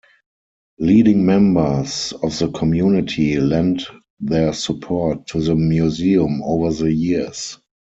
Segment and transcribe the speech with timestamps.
[0.79, 3.83] Leading members of the community lent
[4.19, 7.59] their support to the Museum over the years.